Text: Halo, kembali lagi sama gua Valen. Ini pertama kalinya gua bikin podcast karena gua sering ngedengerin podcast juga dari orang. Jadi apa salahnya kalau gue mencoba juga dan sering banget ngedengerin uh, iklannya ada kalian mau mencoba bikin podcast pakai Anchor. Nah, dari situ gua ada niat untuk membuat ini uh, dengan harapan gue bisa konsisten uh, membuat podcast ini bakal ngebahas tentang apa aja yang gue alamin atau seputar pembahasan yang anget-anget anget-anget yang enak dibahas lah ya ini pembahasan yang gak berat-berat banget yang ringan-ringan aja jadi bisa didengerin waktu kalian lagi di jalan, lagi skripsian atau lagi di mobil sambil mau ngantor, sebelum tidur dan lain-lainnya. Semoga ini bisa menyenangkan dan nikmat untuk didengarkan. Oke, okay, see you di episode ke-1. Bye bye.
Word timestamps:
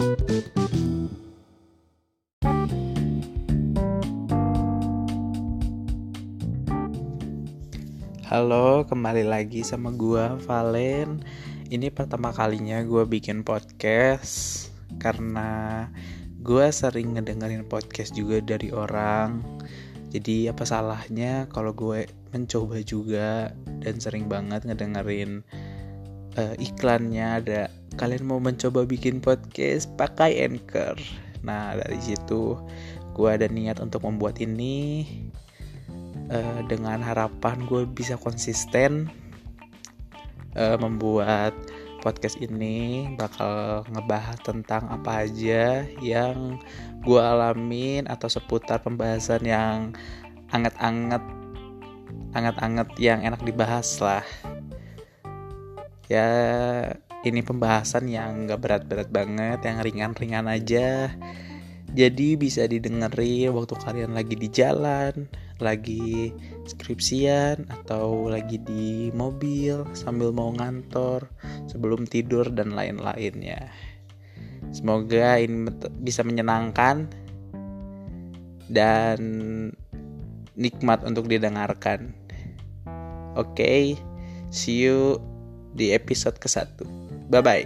Halo, 0.00 0.08
kembali 8.88 9.28
lagi 9.28 9.60
sama 9.60 9.92
gua 9.92 10.40
Valen. 10.40 11.20
Ini 11.68 11.92
pertama 11.92 12.32
kalinya 12.32 12.80
gua 12.80 13.04
bikin 13.04 13.44
podcast 13.44 14.72
karena 14.96 15.84
gua 16.40 16.72
sering 16.72 17.20
ngedengerin 17.20 17.68
podcast 17.68 18.16
juga 18.16 18.40
dari 18.40 18.72
orang. 18.72 19.44
Jadi 20.08 20.48
apa 20.48 20.64
salahnya 20.64 21.44
kalau 21.52 21.76
gue 21.76 22.08
mencoba 22.32 22.80
juga 22.82 23.52
dan 23.84 24.00
sering 24.00 24.32
banget 24.32 24.64
ngedengerin 24.64 25.44
uh, 26.38 26.54
iklannya 26.60 27.26
ada 27.42 27.60
kalian 27.98 28.26
mau 28.28 28.38
mencoba 28.38 28.86
bikin 28.86 29.18
podcast 29.18 29.90
pakai 29.98 30.46
Anchor. 30.46 30.98
Nah, 31.42 31.74
dari 31.74 31.98
situ 31.98 32.58
gua 33.16 33.34
ada 33.34 33.50
niat 33.50 33.82
untuk 33.82 34.06
membuat 34.06 34.38
ini 34.38 35.06
uh, 36.30 36.60
dengan 36.70 37.02
harapan 37.02 37.66
gue 37.66 37.84
bisa 37.90 38.14
konsisten 38.16 39.10
uh, 40.54 40.78
membuat 40.78 41.52
podcast 42.00 42.40
ini 42.40 43.12
bakal 43.20 43.84
ngebahas 43.92 44.40
tentang 44.40 44.88
apa 44.88 45.28
aja 45.28 45.84
yang 46.00 46.56
gue 47.04 47.20
alamin 47.20 48.08
atau 48.08 48.32
seputar 48.32 48.80
pembahasan 48.80 49.44
yang 49.44 49.78
anget-anget 50.56 51.20
anget-anget 52.32 52.88
yang 52.96 53.20
enak 53.20 53.42
dibahas 53.44 54.00
lah 54.00 54.24
ya 56.10 56.28
ini 57.22 57.40
pembahasan 57.46 58.10
yang 58.10 58.50
gak 58.50 58.60
berat-berat 58.60 59.08
banget 59.14 59.62
yang 59.62 59.78
ringan-ringan 59.78 60.50
aja 60.50 61.14
jadi 61.90 62.38
bisa 62.38 62.70
didengerin 62.70 63.50
waktu 63.50 63.74
kalian 63.74 64.14
lagi 64.14 64.38
di 64.38 64.46
jalan, 64.46 65.26
lagi 65.58 66.30
skripsian 66.70 67.66
atau 67.66 68.30
lagi 68.30 68.62
di 68.62 69.10
mobil 69.10 69.82
sambil 69.90 70.30
mau 70.30 70.54
ngantor, 70.54 71.26
sebelum 71.66 72.06
tidur 72.06 72.46
dan 72.54 72.78
lain-lainnya. 72.78 73.74
Semoga 74.70 75.42
ini 75.42 75.66
bisa 75.98 76.22
menyenangkan 76.22 77.10
dan 78.70 79.18
nikmat 80.54 81.02
untuk 81.02 81.26
didengarkan. 81.26 82.14
Oke, 83.34 83.50
okay, 83.50 83.84
see 84.54 84.86
you 84.86 85.18
di 85.74 85.94
episode 85.94 86.36
ke-1. 86.38 86.82
Bye 87.30 87.42
bye. 87.42 87.64